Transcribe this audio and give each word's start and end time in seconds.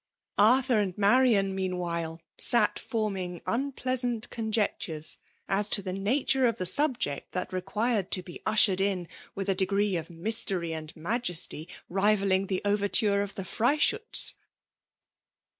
Arthur 0.39 0.79
and 0.79 0.97
Marian, 0.97 1.53
meanwhile, 1.53 2.19
sat 2.35 2.79
forming 2.79 3.39
un« 3.45 3.71
pleasant 3.71 4.27
conjectures 4.31 5.17
as 5.47 5.69
to 5.69 5.83
the 5.83 5.93
nature 5.93 6.47
of 6.47 6.57
the 6.57 6.65
subject 6.65 7.33
that 7.33 7.53
required 7.53 8.09
to 8.09 8.23
be 8.23 8.41
ushered 8.43 8.81
in 8.81 9.07
with 9.35 9.47
a 9.47 9.53
degree 9.53 9.95
of 9.95 10.09
mystery 10.09 10.73
and 10.73 10.95
majesty 10.95 11.67
rivalling 11.87 12.47
the 12.47 12.63
overture 12.65 13.21
of 13.21 13.35
the 13.35 13.43
Freischutz. 13.45 14.33